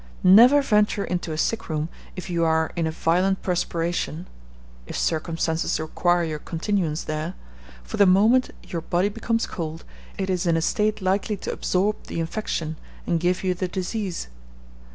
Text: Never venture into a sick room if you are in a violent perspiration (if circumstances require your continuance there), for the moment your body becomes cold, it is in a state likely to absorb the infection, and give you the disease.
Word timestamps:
Never 0.23 0.63
venture 0.63 1.03
into 1.03 1.31
a 1.31 1.37
sick 1.37 1.69
room 1.69 1.87
if 2.15 2.27
you 2.27 2.43
are 2.43 2.71
in 2.75 2.87
a 2.87 2.91
violent 2.91 3.43
perspiration 3.43 4.25
(if 4.87 4.97
circumstances 4.97 5.79
require 5.79 6.23
your 6.23 6.39
continuance 6.39 7.03
there), 7.03 7.35
for 7.83 7.97
the 7.97 8.07
moment 8.07 8.49
your 8.63 8.81
body 8.81 9.09
becomes 9.09 9.45
cold, 9.45 9.83
it 10.17 10.27
is 10.27 10.47
in 10.47 10.57
a 10.57 10.61
state 10.63 11.03
likely 11.03 11.37
to 11.37 11.51
absorb 11.53 11.97
the 12.07 12.19
infection, 12.19 12.77
and 13.05 13.19
give 13.19 13.43
you 13.43 13.53
the 13.53 13.67
disease. 13.67 14.27